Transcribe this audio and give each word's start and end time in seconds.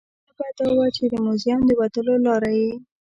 جالبه 0.37 0.47
دا 0.57 0.67
وه 0.77 0.87
چې 0.95 1.03
د 1.11 1.15
موزیم 1.25 1.59
د 1.65 1.69
وتلو 1.79 2.13
لاره 2.25 2.51
یې. 2.59 2.71